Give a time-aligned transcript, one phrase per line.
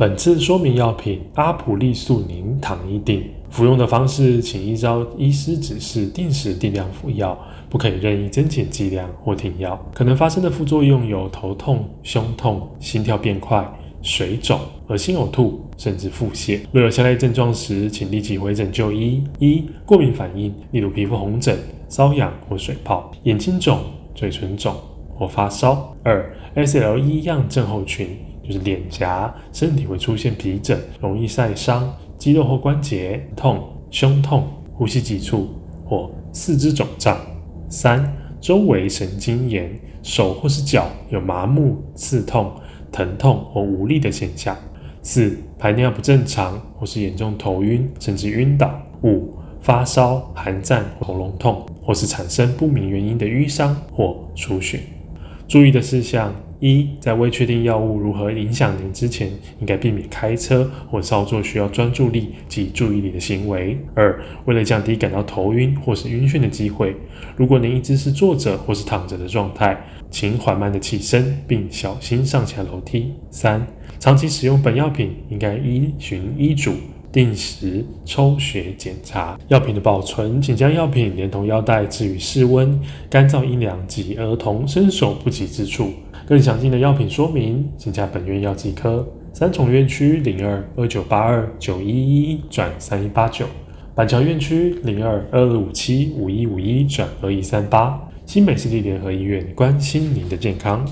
[0.00, 7.36] 本次说明药品阿普利素宁糖衣定，服用的方式请依照医师指示定时定量服药，
[7.68, 9.76] 不可以任意增减剂量或停药。
[9.92, 13.68] 可能发生的副作用有头痛、胸痛、心跳变快、
[14.00, 16.60] 水肿、恶心呕吐，甚至腹泻。
[16.70, 21.58] 若有下列症状时，请立即回诊就医：一、过敏反应，例如皮肤红疹、
[21.90, 23.80] 瘙痒或水泡；眼睛肿、
[24.14, 24.76] 嘴唇肿
[25.12, 28.16] 或发烧；二、SLE 样症候群。
[28.48, 35.50] 就是脸颊、身体会出现皮疹，容易晒伤，肌肉或关节痛、胸痛、呼吸急促
[35.84, 37.18] 或四肢肿胀。
[37.68, 42.50] 三、周围神经炎，手或是脚有麻木、刺痛、
[42.90, 44.56] 疼痛或无力的现象。
[45.02, 48.72] 四、排尿不正常或是严重头晕甚至晕倒。
[49.02, 54.80] 五、发烧、寒战、喉咙痛或是产生不明原因的瘀伤或出血。
[55.46, 56.34] 注意的事项。
[56.60, 59.30] 一，在未确定药物如何影响您之前，
[59.60, 63.78] 应该避免开车或操作需要专注力及注意力的行为。
[63.94, 66.96] 二，为了降低感到头晕或是晕眩的机会，
[67.36, 69.78] 如果您一直是坐着或是躺着的状态，
[70.10, 73.12] 请缓慢的起身并小心上下楼梯。
[73.30, 73.66] 三，
[73.98, 76.72] 长期使用本药品应该依循医嘱，
[77.10, 79.38] 定时抽血检查。
[79.48, 85.90] 药品的保存，请将药品连同药袋置于室温、干燥、阴凉及儿童伸手不及之处。
[86.26, 93.46] 更详尽的药品说明，请加本院药剂科三重院区零二二九八二九一一转三一八九，
[93.94, 100.84] 板桥院区零二二二五七五一五一转二一三八，新美市立联合医院关心您的健康。